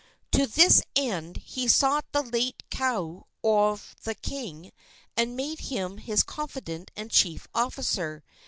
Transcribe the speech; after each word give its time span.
To 0.31 0.47
this 0.47 0.81
end 0.95 1.37
he 1.45 1.67
sought 1.67 2.05
out 2.15 2.23
the 2.23 2.23
late 2.31 2.63
kahu 2.71 3.25
of 3.43 3.95
the 4.01 4.15
king 4.15 4.71
and 5.15 5.37
made 5.37 5.59
him 5.59 5.99
his 5.99 6.23
confidant 6.23 6.89
and 6.95 7.11
chief 7.11 7.47
officer. 7.53 8.23